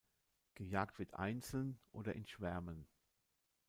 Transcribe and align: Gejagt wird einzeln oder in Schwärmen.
Gejagt 0.55 0.97
wird 0.97 1.13
einzeln 1.13 1.79
oder 1.91 2.15
in 2.15 2.25
Schwärmen. 2.25 2.87